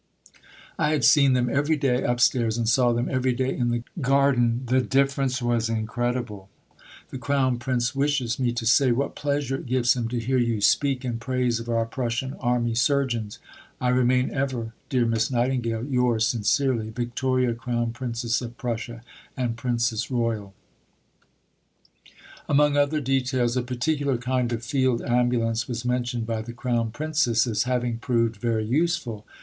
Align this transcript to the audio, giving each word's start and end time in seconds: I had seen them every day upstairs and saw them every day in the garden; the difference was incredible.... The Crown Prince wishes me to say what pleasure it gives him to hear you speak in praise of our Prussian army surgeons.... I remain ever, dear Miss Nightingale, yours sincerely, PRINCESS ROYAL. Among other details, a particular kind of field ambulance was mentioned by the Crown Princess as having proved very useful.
I 0.79 0.89
had 0.89 1.05
seen 1.05 1.33
them 1.33 1.47
every 1.47 1.75
day 1.77 2.01
upstairs 2.01 2.57
and 2.57 2.67
saw 2.67 2.91
them 2.91 3.07
every 3.07 3.33
day 3.33 3.55
in 3.55 3.69
the 3.69 3.83
garden; 4.01 4.63
the 4.65 4.81
difference 4.81 5.43
was 5.43 5.69
incredible.... 5.69 6.49
The 7.11 7.19
Crown 7.19 7.59
Prince 7.59 7.93
wishes 7.93 8.39
me 8.39 8.51
to 8.51 8.65
say 8.65 8.91
what 8.91 9.15
pleasure 9.15 9.57
it 9.57 9.67
gives 9.67 9.95
him 9.95 10.07
to 10.07 10.19
hear 10.19 10.39
you 10.39 10.59
speak 10.59 11.05
in 11.05 11.19
praise 11.19 11.59
of 11.59 11.69
our 11.69 11.85
Prussian 11.85 12.33
army 12.39 12.73
surgeons.... 12.73 13.37
I 13.79 13.89
remain 13.89 14.31
ever, 14.31 14.73
dear 14.89 15.05
Miss 15.05 15.29
Nightingale, 15.29 15.85
yours 15.85 16.25
sincerely, 16.25 16.89
PRINCESS 16.89 17.21
ROYAL. 20.09 20.53
Among 22.49 22.75
other 22.77 22.99
details, 23.01 23.55
a 23.55 23.61
particular 23.61 24.17
kind 24.17 24.51
of 24.51 24.63
field 24.65 25.03
ambulance 25.03 25.67
was 25.67 25.85
mentioned 25.85 26.25
by 26.25 26.41
the 26.41 26.53
Crown 26.53 26.89
Princess 26.89 27.45
as 27.45 27.63
having 27.65 27.99
proved 27.99 28.37
very 28.37 28.65
useful. 28.65 29.27